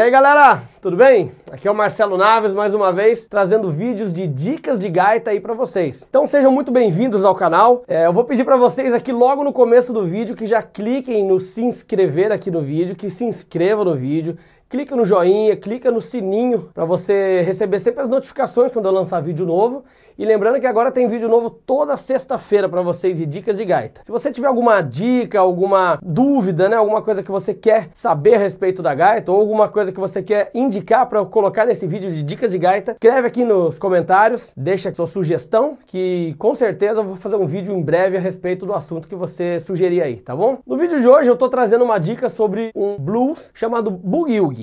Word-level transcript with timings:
aí 0.00 0.10
galera, 0.10 0.62
tudo 0.80 0.96
bem? 0.96 1.30
Aqui 1.52 1.68
é 1.68 1.70
o 1.70 1.74
Marcelo 1.74 2.16
Naves 2.16 2.54
mais 2.54 2.72
uma 2.72 2.90
vez 2.90 3.26
trazendo 3.26 3.70
vídeos 3.70 4.14
de 4.14 4.26
dicas 4.26 4.80
de 4.80 4.88
gaita 4.88 5.30
aí 5.30 5.38
para 5.38 5.52
vocês. 5.52 6.06
Então 6.08 6.26
sejam 6.26 6.50
muito 6.50 6.72
bem-vindos 6.72 7.22
ao 7.22 7.34
canal. 7.34 7.84
É, 7.86 8.06
eu 8.06 8.12
vou 8.12 8.24
pedir 8.24 8.44
para 8.44 8.56
vocês 8.56 8.94
aqui 8.94 9.12
logo 9.12 9.44
no 9.44 9.52
começo 9.52 9.92
do 9.92 10.06
vídeo 10.06 10.34
que 10.34 10.46
já 10.46 10.62
cliquem 10.62 11.26
no 11.26 11.38
se 11.38 11.62
inscrever 11.62 12.32
aqui 12.32 12.50
no 12.50 12.62
vídeo, 12.62 12.96
que 12.96 13.10
se 13.10 13.24
inscrevam 13.24 13.84
no 13.84 13.94
vídeo, 13.94 14.38
clica 14.70 14.94
no 14.94 15.04
joinha, 15.04 15.56
clica 15.56 15.90
no 15.90 16.00
sininho 16.00 16.70
para 16.72 16.84
você 16.84 17.42
receber 17.42 17.80
sempre 17.80 18.02
as 18.02 18.08
notificações 18.08 18.70
quando 18.70 18.86
eu 18.86 18.92
lançar 18.92 19.20
vídeo 19.20 19.44
novo. 19.44 19.84
E 20.16 20.24
lembrando 20.24 20.60
que 20.60 20.66
agora 20.66 20.92
tem 20.92 21.08
vídeo 21.08 21.28
novo 21.28 21.48
toda 21.48 21.96
sexta-feira 21.96 22.68
para 22.68 22.82
vocês 22.82 23.16
de 23.16 23.24
dicas 23.24 23.56
de 23.56 23.64
gaita. 23.64 24.02
Se 24.04 24.12
você 24.12 24.30
tiver 24.30 24.48
alguma 24.48 24.82
dica, 24.82 25.40
alguma 25.40 25.98
dúvida, 26.02 26.68
né, 26.68 26.76
alguma 26.76 27.00
coisa 27.00 27.22
que 27.22 27.30
você 27.30 27.54
quer 27.54 27.88
saber 27.94 28.34
a 28.34 28.38
respeito 28.38 28.82
da 28.82 28.94
gaita 28.94 29.32
ou 29.32 29.40
alguma 29.40 29.68
coisa 29.68 29.90
que 29.90 29.98
você 29.98 30.22
quer 30.22 30.50
indicar 30.54 31.06
para 31.06 31.18
eu 31.18 31.26
colocar 31.26 31.64
nesse 31.64 31.86
vídeo 31.86 32.12
de 32.12 32.22
dicas 32.22 32.50
de 32.50 32.58
gaita, 32.58 32.92
escreve 32.92 33.26
aqui 33.26 33.44
nos 33.44 33.78
comentários, 33.78 34.52
deixa 34.54 34.92
sua 34.92 35.06
sugestão 35.06 35.78
que 35.86 36.34
com 36.38 36.54
certeza 36.54 37.00
eu 37.00 37.04
vou 37.04 37.16
fazer 37.16 37.36
um 37.36 37.46
vídeo 37.46 37.74
em 37.74 37.82
breve 37.82 38.18
a 38.18 38.20
respeito 38.20 38.66
do 38.66 38.74
assunto 38.74 39.08
que 39.08 39.16
você 39.16 39.58
sugerir 39.58 40.02
aí, 40.02 40.16
tá 40.16 40.36
bom? 40.36 40.58
No 40.66 40.76
vídeo 40.76 41.00
de 41.00 41.08
hoje 41.08 41.30
eu 41.30 41.36
tô 41.36 41.48
trazendo 41.48 41.82
uma 41.82 41.98
dica 41.98 42.28
sobre 42.28 42.70
um 42.74 42.98
blues 42.98 43.50
chamado 43.54 43.90
Boogie 43.90 44.59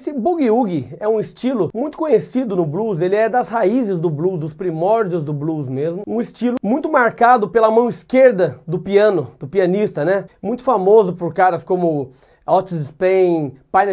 Esse 0.00 0.14
boogie-woogie 0.14 0.96
é 0.98 1.06
um 1.06 1.20
estilo 1.20 1.68
muito 1.74 1.98
conhecido 1.98 2.56
no 2.56 2.64
blues, 2.64 3.00
ele 3.00 3.14
é 3.14 3.28
das 3.28 3.50
raízes 3.50 4.00
do 4.00 4.08
blues, 4.08 4.38
dos 4.38 4.54
primórdios 4.54 5.26
do 5.26 5.32
blues 5.34 5.68
mesmo. 5.68 6.04
Um 6.06 6.22
estilo 6.22 6.56
muito 6.62 6.90
marcado 6.90 7.50
pela 7.50 7.70
mão 7.70 7.86
esquerda 7.86 8.58
do 8.66 8.78
piano, 8.78 9.32
do 9.38 9.46
pianista, 9.46 10.02
né? 10.02 10.24
Muito 10.40 10.62
famoso 10.62 11.12
por 11.12 11.34
caras 11.34 11.62
como 11.62 12.12
Otis 12.46 12.80
Spain, 12.86 13.52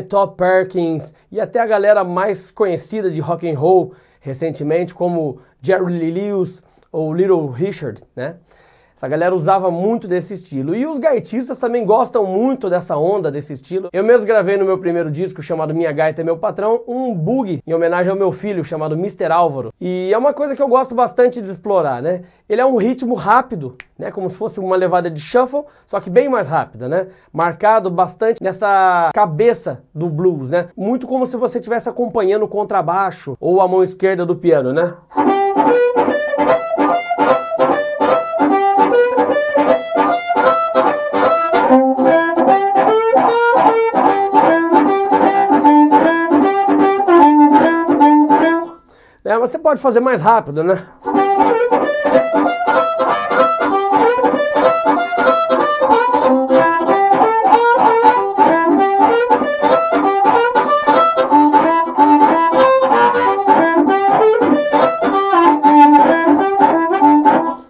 Top 0.09 0.37
Perkins 0.37 1.13
e 1.29 1.41
até 1.41 1.59
a 1.59 1.67
galera 1.67 2.05
mais 2.05 2.51
conhecida 2.51 3.11
de 3.11 3.19
rock 3.19 3.45
and 3.45 3.59
roll 3.59 3.91
recentemente 4.21 4.95
como 4.95 5.39
Jerry 5.61 5.91
Lee 5.91 6.11
Lewis 6.11 6.63
ou 6.89 7.13
Little 7.13 7.47
Richard, 7.47 8.01
né? 8.15 8.37
Essa 8.97 9.07
galera 9.07 9.35
usava 9.35 9.69
muito 9.69 10.07
desse 10.07 10.33
estilo. 10.33 10.75
E 10.75 10.87
os 10.87 10.97
gaitistas 10.97 11.59
também 11.59 11.85
gostam 11.85 12.25
muito 12.25 12.67
dessa 12.67 12.97
onda, 12.97 13.29
desse 13.29 13.53
estilo. 13.53 13.89
Eu 13.93 14.03
mesmo 14.03 14.25
gravei 14.25 14.57
no 14.57 14.65
meu 14.65 14.79
primeiro 14.79 15.11
disco, 15.11 15.43
chamado 15.43 15.71
Minha 15.71 15.91
Gaita 15.91 16.21
é 16.21 16.23
Meu 16.23 16.35
Patrão, 16.35 16.81
um 16.87 17.13
bug 17.13 17.61
em 17.65 17.73
homenagem 17.75 18.09
ao 18.09 18.17
meu 18.17 18.31
filho, 18.31 18.65
chamado 18.65 18.95
Mr. 18.95 19.31
Álvaro. 19.31 19.71
E 19.79 20.11
é 20.11 20.17
uma 20.17 20.33
coisa 20.33 20.55
que 20.55 20.61
eu 20.63 20.67
gosto 20.67 20.95
bastante 20.95 21.39
de 21.39 21.51
explorar, 21.51 22.01
né? 22.01 22.23
Ele 22.49 22.59
é 22.59 22.65
um 22.65 22.75
ritmo 22.75 23.13
rápido, 23.13 23.75
né? 23.99 24.09
Como 24.09 24.31
se 24.31 24.35
fosse 24.35 24.59
uma 24.59 24.75
levada 24.75 25.11
de 25.11 25.21
shuffle, 25.21 25.65
só 25.85 25.99
que 25.99 26.09
bem 26.09 26.27
mais 26.27 26.47
rápida, 26.47 26.89
né? 26.89 27.09
Marcado 27.31 27.91
bastante 27.91 28.41
nessa 28.41 29.11
cabeça 29.13 29.83
do 29.93 30.09
blues, 30.09 30.49
né? 30.49 30.69
Muito 30.75 31.05
como 31.05 31.27
se 31.27 31.37
você 31.37 31.59
estivesse 31.59 31.87
acompanhando 31.87 32.45
o 32.45 32.47
contrabaixo 32.47 33.37
ou 33.39 33.61
a 33.61 33.67
mão 33.67 33.83
esquerda 33.83 34.25
do 34.25 34.35
piano, 34.35 34.73
né? 34.73 34.95
Pode 49.67 49.81
fazer 49.81 49.99
mais 49.99 50.21
rápido, 50.21 50.63
né? 50.63 50.81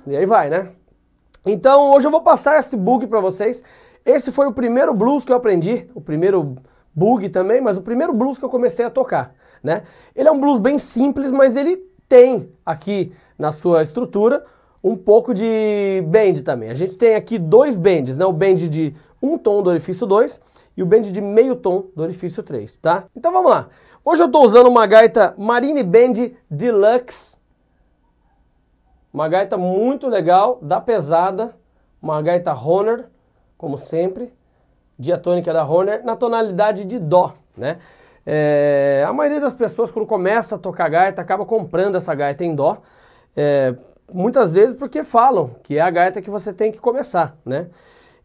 E 0.06 0.16
aí 0.16 0.24
vai, 0.28 0.52
né? 0.52 0.70
Então 1.44 1.94
hoje 1.94 2.06
eu 2.06 2.12
vou 2.12 2.22
passar 2.22 2.60
esse 2.60 2.78
bug 2.78 3.08
para 3.08 3.20
vocês. 3.20 3.64
Esse 4.06 4.32
foi 4.32 4.46
o 4.46 4.54
primeiro 4.54 4.94
blues 4.94 5.26
que 5.26 5.32
eu 5.32 5.36
aprendi, 5.36 5.90
o 5.96 6.00
primeiro 6.00 6.58
bug 6.94 7.28
também, 7.30 7.60
mas 7.60 7.76
o 7.76 7.82
primeiro 7.82 8.14
blues 8.14 8.38
que 8.38 8.46
eu 8.46 8.50
comecei 8.50 8.86
a 8.86 8.92
tocar 8.92 9.34
né? 9.64 9.84
Ele 10.16 10.28
é 10.28 10.32
um 10.32 10.40
blues 10.40 10.60
bem 10.60 10.78
simples, 10.78 11.32
mas 11.32 11.56
ele 11.56 11.78
tem 12.08 12.52
aqui 12.66 13.14
na 13.38 13.52
sua 13.52 13.84
estrutura 13.84 14.46
um 14.84 14.96
pouco 14.96 15.34
de 15.34 16.04
bend 16.08 16.42
também. 16.42 16.70
A 16.70 16.74
gente 16.74 16.96
tem 16.96 17.16
aqui 17.16 17.38
dois 17.38 17.78
bends, 17.78 18.18
né? 18.18 18.26
O 18.26 18.34
bend 18.34 18.70
de 18.70 18.96
um 19.22 19.38
tom 19.38 19.62
do 19.62 19.70
orifício 19.70 20.06
2 20.06 20.40
e 20.76 20.84
o 20.84 20.86
bend 20.86 21.12
de 21.12 21.22
meio 21.22 21.56
tom 21.56 21.86
do 21.96 22.04
orifício 22.04 22.44
3, 22.44 22.78
tá? 22.78 23.06
Então 23.16 23.32
vamos 23.32 23.50
lá. 23.50 23.68
Hoje 24.06 24.22
eu 24.22 24.28
estou 24.28 24.46
usando 24.46 24.68
uma 24.68 24.86
gaita 24.86 25.34
Marine 25.38 25.84
Band 25.84 26.32
Deluxe. 26.50 27.36
Uma 29.12 29.28
gaita 29.28 29.58
muito 29.58 30.08
legal, 30.08 30.60
da 30.62 30.80
pesada, 30.80 31.56
uma 32.02 32.22
gaita 32.22 32.54
Honor, 32.54 33.06
como 33.58 33.78
sempre, 33.78 34.32
diatônica 34.98 35.52
da 35.52 35.66
Honor, 35.66 36.02
na 36.04 36.16
tonalidade 36.16 36.86
de 36.86 37.00
Dó, 37.00 37.34
né? 37.56 37.80
É, 38.30 39.06
a 39.08 39.14
maioria 39.14 39.40
das 39.40 39.54
pessoas, 39.54 39.90
quando 39.90 40.06
começa 40.06 40.56
a 40.56 40.58
tocar 40.58 40.90
gaita, 40.90 41.22
acaba 41.22 41.46
comprando 41.46 41.96
essa 41.96 42.14
gaita 42.14 42.44
em 42.44 42.54
dó. 42.54 42.82
É, 43.34 43.74
muitas 44.14 44.54
vezes 44.54 44.76
porque 44.76 45.02
falam 45.02 45.56
que 45.64 45.78
é 45.78 45.82
a 45.82 45.90
gaita 45.90 46.22
que 46.22 46.30
você 46.30 46.52
tem 46.52 46.70
que 46.70 46.78
começar, 46.78 47.38
né? 47.46 47.70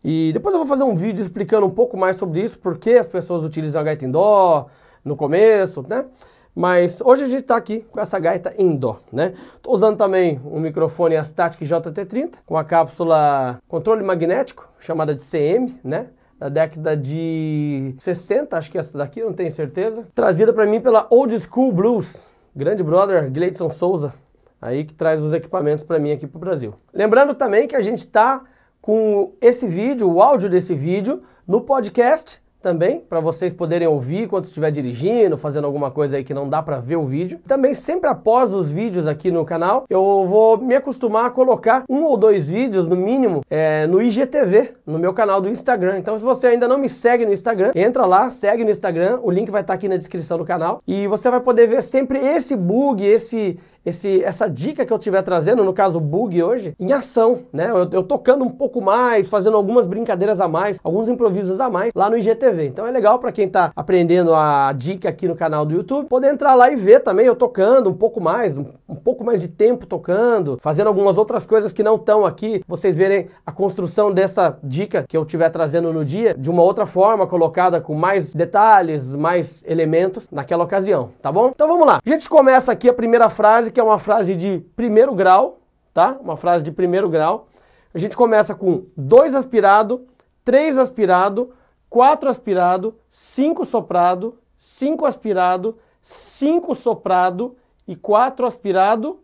E 0.02 0.32
depois 0.32 0.52
eu 0.52 0.58
vou 0.58 0.66
fazer 0.66 0.82
um 0.82 0.96
vídeo 0.96 1.22
explicando 1.22 1.64
um 1.64 1.70
pouco 1.70 1.96
mais 1.96 2.16
sobre 2.16 2.40
isso, 2.40 2.58
por 2.58 2.78
que 2.78 2.94
as 2.94 3.06
pessoas 3.06 3.44
utilizam 3.44 3.80
a 3.80 3.84
gaita 3.84 4.04
em 4.04 4.10
dó 4.10 4.66
no 5.04 5.14
começo, 5.14 5.84
né? 5.88 6.04
Mas 6.52 7.00
hoje 7.00 7.22
a 7.22 7.26
gente 7.28 7.42
está 7.42 7.56
aqui 7.56 7.86
com 7.88 8.00
essa 8.00 8.18
gaita 8.18 8.52
em 8.58 8.74
dó, 8.74 8.98
né? 9.12 9.34
Estou 9.54 9.72
usando 9.72 9.96
também 9.96 10.40
um 10.44 10.58
microfone 10.58 11.14
Astatic 11.14 11.62
JT30 11.62 12.32
com 12.44 12.58
a 12.58 12.64
cápsula 12.64 13.60
controle 13.68 14.02
magnético 14.02 14.68
chamada 14.80 15.14
de 15.14 15.22
CM, 15.22 15.78
né? 15.84 16.08
Da 16.42 16.48
década 16.48 16.96
de 16.96 17.94
60, 18.00 18.58
acho 18.58 18.68
que 18.68 18.76
essa 18.76 18.98
daqui, 18.98 19.22
não 19.22 19.32
tenho 19.32 19.52
certeza. 19.52 20.08
Trazida 20.12 20.52
para 20.52 20.66
mim 20.66 20.80
pela 20.80 21.06
Old 21.08 21.38
School 21.38 21.70
Blues, 21.70 22.20
grande 22.54 22.82
brother 22.82 23.30
Gleidson 23.30 23.70
Souza, 23.70 24.12
aí 24.60 24.82
que 24.82 24.92
traz 24.92 25.22
os 25.22 25.32
equipamentos 25.32 25.84
para 25.84 26.00
mim 26.00 26.10
aqui 26.10 26.26
para 26.26 26.36
o 26.36 26.40
Brasil. 26.40 26.74
Lembrando 26.92 27.32
também 27.32 27.68
que 27.68 27.76
a 27.76 27.80
gente 27.80 28.00
está 28.00 28.42
com 28.80 29.32
esse 29.40 29.68
vídeo, 29.68 30.10
o 30.10 30.20
áudio 30.20 30.50
desse 30.50 30.74
vídeo, 30.74 31.22
no 31.46 31.60
podcast 31.60 32.41
também, 32.62 33.00
para 33.00 33.20
vocês 33.20 33.52
poderem 33.52 33.88
ouvir 33.88 34.22
enquanto 34.22 34.46
estiver 34.46 34.70
dirigindo, 34.70 35.36
fazendo 35.36 35.66
alguma 35.66 35.90
coisa 35.90 36.16
aí 36.16 36.24
que 36.24 36.32
não 36.32 36.48
dá 36.48 36.62
para 36.62 36.78
ver 36.78 36.96
o 36.96 37.04
vídeo. 37.04 37.40
Também 37.46 37.74
sempre 37.74 38.08
após 38.08 38.54
os 38.54 38.70
vídeos 38.70 39.06
aqui 39.06 39.30
no 39.30 39.44
canal, 39.44 39.84
eu 39.90 40.24
vou 40.26 40.56
me 40.56 40.74
acostumar 40.74 41.26
a 41.26 41.30
colocar 41.30 41.84
um 41.88 42.04
ou 42.04 42.16
dois 42.16 42.48
vídeos, 42.48 42.86
no 42.88 42.96
mínimo, 42.96 43.42
é, 43.50 43.86
no 43.86 44.00
IGTV, 44.00 44.74
no 44.86 44.98
meu 44.98 45.12
canal 45.12 45.40
do 45.40 45.48
Instagram. 45.48 45.98
Então 45.98 46.16
se 46.18 46.24
você 46.24 46.46
ainda 46.48 46.68
não 46.68 46.78
me 46.78 46.88
segue 46.88 47.26
no 47.26 47.32
Instagram, 47.32 47.72
entra 47.74 48.06
lá, 48.06 48.30
segue 48.30 48.64
no 48.64 48.70
Instagram, 48.70 49.18
o 49.22 49.30
link 49.30 49.50
vai 49.50 49.62
estar 49.62 49.72
tá 49.72 49.74
aqui 49.74 49.88
na 49.88 49.96
descrição 49.96 50.38
do 50.38 50.44
canal 50.44 50.80
e 50.86 51.06
você 51.08 51.30
vai 51.30 51.40
poder 51.40 51.66
ver 51.66 51.82
sempre 51.82 52.18
esse 52.18 52.54
bug, 52.54 53.04
esse 53.04 53.58
esse, 53.84 54.22
essa 54.22 54.48
dica 54.48 54.86
que 54.86 54.92
eu 54.92 54.96
estiver 54.96 55.22
trazendo, 55.22 55.64
no 55.64 55.72
caso 55.72 55.98
bug 56.00 56.42
hoje, 56.42 56.74
em 56.78 56.92
ação, 56.92 57.40
né? 57.52 57.70
Eu, 57.70 57.88
eu, 57.90 58.02
tocando 58.02 58.44
um 58.44 58.50
pouco 58.50 58.80
mais, 58.80 59.28
fazendo 59.28 59.56
algumas 59.56 59.86
brincadeiras 59.86 60.40
a 60.40 60.48
mais, 60.48 60.78
alguns 60.82 61.08
improvisos 61.08 61.60
a 61.60 61.68
mais 61.68 61.92
lá 61.94 62.08
no 62.08 62.16
IGTV. 62.16 62.66
Então 62.66 62.86
é 62.86 62.90
legal 62.90 63.18
para 63.18 63.32
quem 63.32 63.46
está 63.46 63.72
aprendendo 63.74 64.34
a 64.34 64.72
dica 64.72 65.08
aqui 65.08 65.26
no 65.26 65.34
canal 65.34 65.66
do 65.66 65.74
YouTube, 65.74 66.06
poder 66.06 66.32
entrar 66.32 66.54
lá 66.54 66.70
e 66.70 66.76
ver 66.76 67.00
também 67.00 67.26
eu 67.26 67.34
tocando 67.34 67.90
um 67.90 67.94
pouco 67.94 68.20
mais, 68.20 68.56
um, 68.56 68.66
um 68.88 68.94
pouco 68.94 69.24
mais 69.24 69.40
de 69.40 69.48
tempo 69.48 69.86
tocando, 69.86 70.58
fazendo 70.60 70.86
algumas 70.86 71.18
outras 71.18 71.44
coisas 71.44 71.72
que 71.72 71.82
não 71.82 71.96
estão 71.96 72.24
aqui, 72.24 72.62
vocês 72.68 72.96
verem 72.96 73.28
a 73.44 73.50
construção 73.50 74.12
dessa 74.12 74.58
dica 74.62 75.04
que 75.08 75.16
eu 75.16 75.22
estiver 75.22 75.48
trazendo 75.50 75.92
no 75.92 76.04
dia 76.04 76.34
de 76.38 76.50
uma 76.50 76.62
outra 76.62 76.86
forma, 76.86 77.26
colocada 77.26 77.80
com 77.80 77.94
mais 77.94 78.32
detalhes, 78.34 79.12
mais 79.12 79.62
elementos 79.66 80.28
naquela 80.30 80.64
ocasião, 80.64 81.10
tá 81.20 81.32
bom? 81.32 81.50
Então 81.54 81.66
vamos 81.66 81.86
lá. 81.86 82.00
A 82.04 82.08
gente 82.08 82.28
começa 82.28 82.70
aqui 82.70 82.88
a 82.88 82.94
primeira 82.94 83.28
frase 83.28 83.71
que 83.72 83.80
é 83.80 83.82
uma 83.82 83.98
frase 83.98 84.36
de 84.36 84.58
primeiro 84.76 85.14
grau, 85.14 85.58
tá? 85.92 86.16
Uma 86.20 86.36
frase 86.36 86.64
de 86.64 86.70
primeiro 86.70 87.08
grau. 87.08 87.48
A 87.94 87.98
gente 87.98 88.16
começa 88.16 88.54
com 88.54 88.84
dois 88.96 89.34
aspirado, 89.34 90.06
três 90.44 90.78
aspirado, 90.78 91.50
quatro 91.88 92.28
aspirado, 92.28 92.94
cinco 93.10 93.64
soprado, 93.64 94.38
cinco 94.56 95.04
aspirado, 95.04 95.78
cinco 96.00 96.74
soprado 96.74 97.56
e 97.86 97.96
quatro 97.96 98.46
aspirado 98.46 99.20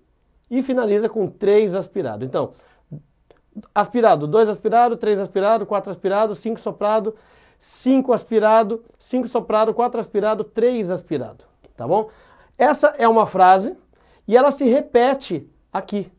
e 0.50 0.62
finaliza 0.62 1.08
com 1.08 1.28
três 1.28 1.74
aspirado. 1.74 2.24
Então, 2.24 2.50
aspirado, 3.74 4.26
dois 4.26 4.48
aspirado, 4.48 4.96
três 4.96 5.18
aspirado, 5.18 5.66
quatro 5.66 5.90
aspirado, 5.90 6.34
cinco 6.34 6.60
soprado, 6.60 7.14
5 7.58 8.12
aspirado, 8.12 8.84
5 8.98 9.26
soprado, 9.26 9.74
4 9.74 10.00
aspirado, 10.00 10.44
3 10.44 10.90
aspirado, 10.90 11.44
tá 11.76 11.86
bom? 11.86 12.08
Essa 12.56 12.94
é 12.98 13.08
uma 13.08 13.26
frase 13.26 13.76
e 14.28 14.36
ela 14.36 14.52
se 14.52 14.64
repete 14.68 15.50
aqui, 15.72 16.12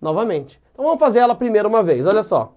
novamente. 0.00 0.62
Então 0.72 0.84
vamos 0.84 1.00
fazer 1.00 1.18
ela 1.18 1.34
primeiro 1.34 1.68
uma 1.68 1.82
vez, 1.82 2.06
olha 2.06 2.22
só. 2.22 2.54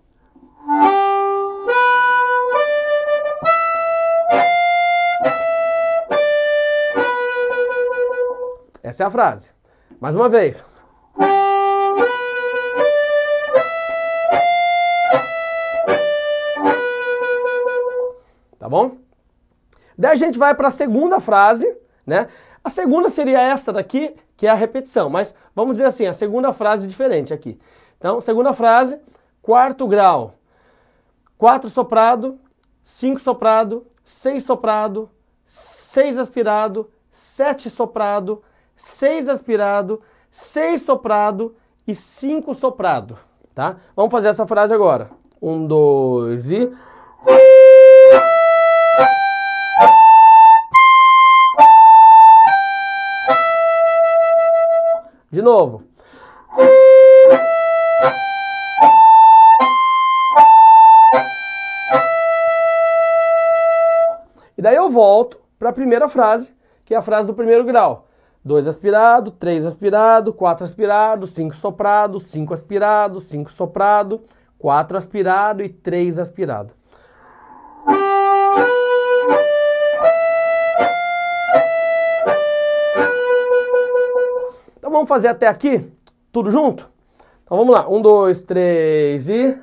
Essa 8.83 9.03
é 9.03 9.05
a 9.07 9.09
frase. 9.09 9.49
Mais 9.99 10.15
uma 10.15 10.29
vez. 10.29 10.63
Tá 18.59 18.69
bom? 18.69 18.97
Daí 19.97 20.11
a 20.11 20.15
gente 20.15 20.37
vai 20.37 20.53
para 20.53 20.67
a 20.67 20.71
segunda 20.71 21.19
frase, 21.19 21.77
né? 22.05 22.27
A 22.63 22.69
segunda 22.69 23.09
seria 23.09 23.41
essa 23.41 23.71
daqui, 23.71 24.15
que 24.35 24.47
é 24.47 24.49
a 24.49 24.55
repetição, 24.55 25.09
mas 25.09 25.33
vamos 25.55 25.77
dizer 25.77 25.87
assim, 25.87 26.05
a 26.05 26.13
segunda 26.13 26.53
frase 26.53 26.87
diferente 26.87 27.33
aqui. 27.33 27.59
Então, 27.97 28.21
segunda 28.21 28.53
frase, 28.53 28.99
quarto 29.41 29.87
grau. 29.87 30.35
Quatro 31.37 31.69
soprado, 31.69 32.37
cinco 32.83 33.19
soprado, 33.19 33.85
seis 34.03 34.43
soprado, 34.43 35.09
seis 35.45 36.17
aspirado, 36.17 36.89
sete 37.09 37.69
soprado, 37.69 38.43
6 38.79 39.27
aspirado, 39.27 40.01
6 40.31 40.81
soprado 40.81 41.53
e 41.85 41.93
5 41.93 42.53
soprado, 42.53 43.17
tá? 43.53 43.75
Vamos 43.93 44.09
fazer 44.09 44.29
essa 44.29 44.47
frase 44.47 44.73
agora. 44.73 45.11
Um, 45.41 45.67
dois 45.67 46.49
e... 46.49 46.71
De 55.31 55.41
novo. 55.41 55.83
E 64.57 64.61
daí 64.61 64.75
eu 64.75 64.89
volto 64.89 65.39
para 65.57 65.69
a 65.69 65.73
primeira 65.73 66.09
frase, 66.09 66.51
que 66.83 66.93
é 66.93 66.97
a 66.97 67.01
frase 67.01 67.27
do 67.27 67.33
primeiro 67.33 67.63
grau. 67.63 68.07
2 68.43 68.67
aspirado, 68.67 69.31
3 69.31 69.65
aspirado, 69.65 70.33
4 70.33 70.65
aspirado, 70.65 71.27
5 71.27 71.55
soprado, 71.55 72.19
5 72.19 72.53
aspirado, 72.53 73.21
5 73.21 73.51
soprado, 73.51 74.23
4 74.57 74.97
aspirado 74.97 75.63
e 75.63 75.69
3 75.69 76.17
aspirado. 76.19 76.73
Então 84.89 84.97
vamos 84.97 85.07
fazer 85.07 85.27
até 85.27 85.45
aqui, 85.45 85.87
tudo 86.31 86.49
junto? 86.49 86.89
Então 87.43 87.59
vamos 87.59 87.71
lá, 87.75 87.87
1, 87.87 88.01
2, 88.01 88.41
3 88.41 89.29
e... 89.29 89.59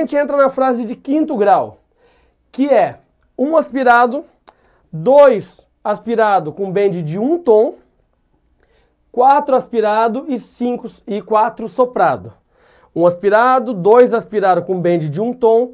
gente 0.00 0.16
entra 0.16 0.36
na 0.36 0.50
frase 0.50 0.84
de 0.84 0.96
quinto 0.96 1.36
grau, 1.36 1.78
que 2.50 2.68
é 2.68 2.98
um 3.38 3.56
aspirado, 3.56 4.24
dois 4.92 5.66
aspirado 5.82 6.52
com 6.52 6.70
bend 6.70 7.02
de 7.02 7.18
um 7.18 7.38
tom, 7.38 7.74
quatro 9.12 9.54
aspirado 9.54 10.24
e 10.28 10.38
cinco 10.38 10.86
e 11.06 11.22
quatro 11.22 11.68
soprado. 11.68 12.32
Um 12.94 13.06
aspirado, 13.06 13.72
dois 13.72 14.12
aspirado 14.12 14.62
com 14.62 14.80
bend 14.80 15.08
de 15.08 15.20
um 15.20 15.32
tom, 15.32 15.72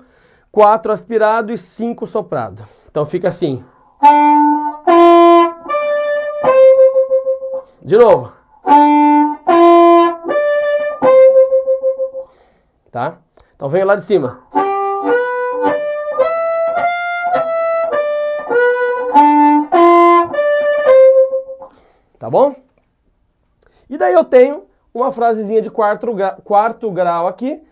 quatro 0.53 0.93
aspirado 0.93 1.53
e 1.53 1.59
cinco 1.59 2.07
soprado. 2.07 2.63
Então 2.91 3.07
fica 3.07 3.29
assim. 3.29 3.65
De 7.83 7.97
novo. 7.97 8.33
tá? 12.97 13.19
Então 13.57 13.71
vem 13.71 13.85
lá 13.85 13.97
de 13.97 14.03
cima. 14.03 14.43
Tá 22.19 22.29
bom? 22.31 22.55
E 23.89 23.97
daí 23.97 24.13
eu 24.13 24.25
tenho 24.25 24.65
uma 24.93 25.11
frasezinha 25.11 25.63
de 25.63 25.71
quarto, 25.71 26.09
quarto 26.45 26.91
grau 26.91 27.27
aqui. 27.27 27.63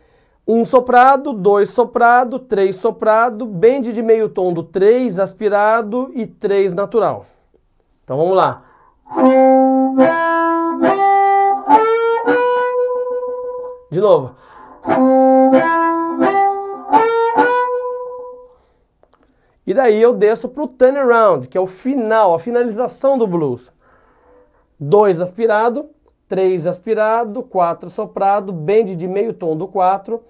Um 0.47 0.65
soprado, 0.65 1.33
dois 1.33 1.71
soprado, 1.71 2.39
três 2.39 2.77
soprado, 2.77 3.47
bend 3.47 3.93
de 3.93 4.03
meio 4.03 4.29
tom 4.29 4.53
do 4.53 4.63
três 4.63 5.19
aspirado 5.19 6.11
e 6.15 6.27
três 6.27 6.73
natural. 6.75 7.27
Então 8.05 8.17
vamos 8.17 8.37
lá. 8.37 8.63
De 13.91 14.01
novo. 14.01 14.35
E 19.67 19.73
daí 19.73 20.01
eu 20.01 20.13
desço 20.13 20.49
para 20.49 20.63
o 20.63 20.69
turnaround, 20.69 21.49
que 21.49 21.57
é 21.57 21.61
o 21.61 21.67
final, 21.67 22.35
a 22.35 22.39
finalização 22.39 23.17
do 23.17 23.27
blues. 23.27 23.73
Dois 24.79 25.21
aspirado, 25.21 25.89
três 26.29 26.67
aspirado, 26.67 27.43
quatro 27.43 27.89
soprado, 27.89 28.53
bend 28.53 28.95
de 28.95 29.09
meio 29.09 29.33
tom 29.33 29.57
do 29.57 29.67
quatro, 29.67 30.23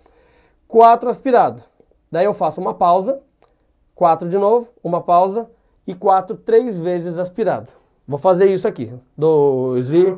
quatro 0.69 1.09
aspirado. 1.09 1.63
Daí 2.11 2.27
eu 2.27 2.35
faço 2.35 2.61
uma 2.61 2.75
pausa, 2.75 3.21
quatro 3.95 4.29
de 4.29 4.39
novo, 4.39 4.69
uma 4.83 5.01
pausa 5.01 5.51
e 5.87 5.95
quatro 5.95 6.37
três 6.37 6.81
vezes 6.81 7.19
aspirado. 7.19 7.71
Vou 8.07 8.19
fazer 8.19 8.53
isso 8.53 8.69
aqui. 8.69 8.93
Dois 9.17 9.91
e 9.91 10.17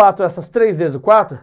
bato 0.00 0.22
essas 0.22 0.48
três 0.48 0.78
vezes 0.78 0.94
o 0.94 1.00
4, 1.00 1.38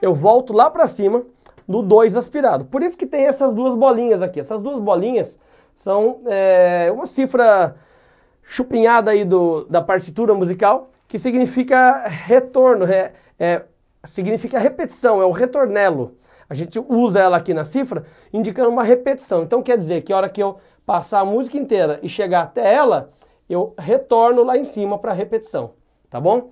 eu 0.00 0.14
volto 0.14 0.54
lá 0.54 0.70
para 0.70 0.88
cima 0.88 1.22
no 1.68 1.82
2 1.82 2.16
aspirado. 2.16 2.64
Por 2.64 2.82
isso 2.82 2.96
que 2.96 3.04
tem 3.04 3.26
essas 3.26 3.52
duas 3.52 3.74
bolinhas 3.74 4.22
aqui. 4.22 4.40
Essas 4.40 4.62
duas 4.62 4.80
bolinhas 4.80 5.36
são 5.76 6.22
é, 6.24 6.90
uma 6.90 7.06
cifra 7.06 7.76
chupinhada 8.42 9.10
aí 9.10 9.22
do, 9.22 9.66
da 9.66 9.82
partitura 9.82 10.32
musical, 10.32 10.88
que 11.06 11.18
significa 11.18 12.08
retorno, 12.08 12.86
é, 12.86 13.12
é, 13.38 13.64
significa 14.04 14.58
repetição, 14.58 15.20
é 15.20 15.26
o 15.26 15.32
retornelo. 15.32 16.16
A 16.48 16.54
gente 16.54 16.82
usa 16.88 17.20
ela 17.20 17.36
aqui 17.36 17.52
na 17.52 17.64
cifra 17.64 18.06
indicando 18.32 18.70
uma 18.70 18.82
repetição. 18.82 19.42
Então 19.42 19.62
quer 19.62 19.76
dizer 19.76 20.00
que 20.00 20.12
a 20.14 20.16
hora 20.16 20.28
que 20.30 20.42
eu 20.42 20.56
passar 20.86 21.20
a 21.20 21.24
música 21.24 21.58
inteira 21.58 22.00
e 22.02 22.08
chegar 22.08 22.44
até 22.44 22.74
ela, 22.74 23.12
eu 23.46 23.74
retorno 23.76 24.42
lá 24.42 24.56
em 24.56 24.64
cima 24.64 24.98
para 24.98 25.10
a 25.12 25.14
repetição 25.14 25.78
tá 26.10 26.20
bom? 26.20 26.50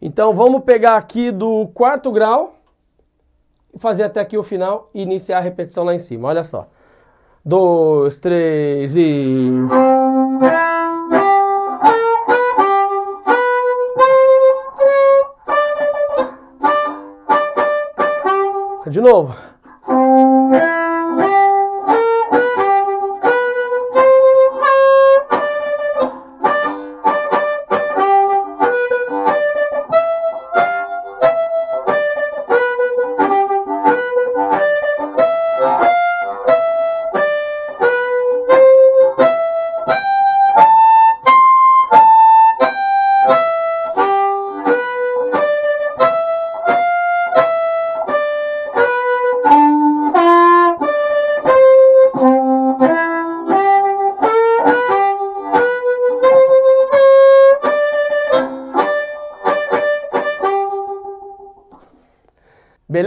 Então 0.00 0.32
vamos 0.32 0.62
pegar 0.64 0.96
aqui 0.96 1.30
do 1.30 1.68
quarto 1.68 2.10
grau, 2.10 2.56
fazer 3.76 4.04
até 4.04 4.20
aqui 4.20 4.38
o 4.38 4.42
final 4.42 4.90
e 4.94 5.02
iniciar 5.02 5.38
a 5.38 5.42
repetição 5.42 5.84
lá 5.84 5.94
em 5.94 5.98
cima. 5.98 6.28
Olha 6.28 6.42
só. 6.42 6.68
Dois, 7.44 8.18
três 8.18 8.94
e. 8.96 9.50
De 18.90 19.00
novo. 19.02 19.34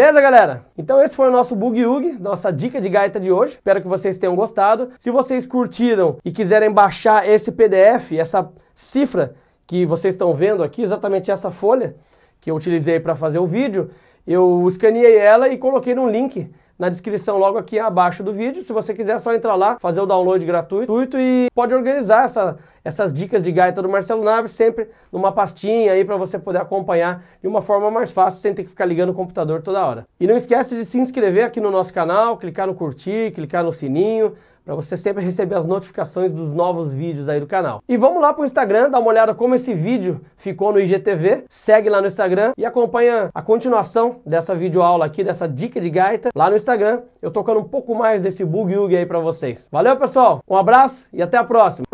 Beleza, 0.01 0.20
galera? 0.20 0.65
Então 0.75 1.00
esse 1.00 1.15
foi 1.15 1.27
o 1.27 1.31
nosso 1.31 1.55
Boogie 1.55 1.86
Woogie, 1.86 2.17
nossa 2.20 2.51
dica 2.51 2.81
de 2.81 2.89
gaita 2.89 3.20
de 3.20 3.31
hoje. 3.31 3.53
Espero 3.53 3.79
que 3.79 3.88
vocês 3.88 4.17
tenham 4.17 4.36
gostado. 4.36 4.89
Se 4.98 5.12
vocês 5.12 5.46
curtiram 5.46 6.17
e 6.25 6.31
quiserem 6.31 6.72
baixar 6.72 7.29
esse 7.29 7.51
PDF, 7.51 8.13
essa 8.17 8.51
cifra 8.74 9.36
que 9.67 9.86
vocês 9.86 10.15
estão 10.15 10.34
vendo 10.34 10.63
aqui, 10.63 10.81
exatamente 10.81 11.29
essa 11.29 11.51
folha 11.51 11.96
que 12.39 12.50
eu 12.50 12.55
utilizei 12.55 13.00
para 13.00 13.15
fazer 13.15 13.38
o 13.38 13.46
vídeo, 13.46 13.91
eu 14.25 14.65
escaneei 14.67 15.17
ela 15.17 15.50
e 15.50 15.55
coloquei 15.55 15.93
num 15.93 16.10
link 16.10 16.50
na 16.81 16.89
descrição 16.89 17.38
logo 17.38 17.59
aqui 17.59 17.77
abaixo 17.77 18.23
do 18.23 18.33
vídeo. 18.33 18.63
Se 18.63 18.73
você 18.73 18.91
quiser, 18.91 19.17
é 19.17 19.19
só 19.19 19.31
entrar 19.35 19.53
lá, 19.53 19.77
fazer 19.79 20.01
o 20.01 20.05
download 20.07 20.43
gratuito 20.43 21.15
e 21.19 21.45
pode 21.53 21.75
organizar 21.75 22.25
essa, 22.25 22.57
essas 22.83 23.13
dicas 23.13 23.43
de 23.43 23.51
gaita 23.51 23.83
do 23.83 23.88
Marcelo 23.88 24.23
Naves 24.23 24.53
sempre 24.53 24.89
numa 25.11 25.31
pastinha 25.31 25.91
aí 25.91 26.03
para 26.03 26.17
você 26.17 26.39
poder 26.39 26.57
acompanhar 26.57 27.23
de 27.39 27.47
uma 27.47 27.61
forma 27.61 27.91
mais 27.91 28.11
fácil, 28.11 28.41
sem 28.41 28.55
ter 28.55 28.63
que 28.63 28.69
ficar 28.69 28.85
ligando 28.85 29.11
o 29.11 29.13
computador 29.13 29.61
toda 29.61 29.85
hora. 29.85 30.07
E 30.19 30.25
não 30.25 30.35
esquece 30.35 30.75
de 30.75 30.83
se 30.83 30.97
inscrever 30.97 31.45
aqui 31.45 31.61
no 31.61 31.69
nosso 31.69 31.93
canal, 31.93 32.35
clicar 32.35 32.65
no 32.65 32.73
curtir, 32.73 33.31
clicar 33.31 33.63
no 33.63 33.71
sininho, 33.71 34.33
para 34.65 34.75
você 34.75 34.95
sempre 34.97 35.23
receber 35.23 35.55
as 35.55 35.67
notificações 35.67 36.33
dos 36.33 36.53
novos 36.53 36.93
vídeos 36.93 37.29
aí 37.29 37.39
do 37.39 37.47
canal. 37.47 37.81
E 37.87 37.97
vamos 37.97 38.21
lá 38.21 38.33
para 38.33 38.43
o 38.43 38.45
Instagram, 38.45 38.89
dar 38.89 38.99
uma 38.99 39.09
olhada 39.09 39.33
como 39.33 39.55
esse 39.55 39.73
vídeo 39.73 40.21
ficou 40.35 40.71
no 40.71 40.79
IGTV. 40.79 41.45
Segue 41.49 41.89
lá 41.89 42.01
no 42.01 42.07
Instagram 42.07 42.53
e 42.57 42.65
acompanha 42.65 43.29
a 43.33 43.41
continuação 43.41 44.17
dessa 44.25 44.55
videoaula 44.55 45.05
aqui, 45.05 45.23
dessa 45.23 45.47
dica 45.47 45.79
de 45.79 45.89
gaita, 45.89 46.29
lá 46.35 46.49
no 46.49 46.55
Instagram. 46.55 47.01
Eu 47.21 47.31
tocando 47.31 47.59
um 47.59 47.65
pouco 47.65 47.95
mais 47.95 48.21
desse 48.21 48.43
boogie 48.43 48.77
woogie 48.77 48.97
aí 48.97 49.05
para 49.05 49.19
vocês. 49.19 49.67
Valeu, 49.71 49.95
pessoal. 49.97 50.41
Um 50.47 50.55
abraço 50.55 51.07
e 51.13 51.21
até 51.21 51.37
a 51.37 51.43
próxima. 51.43 51.85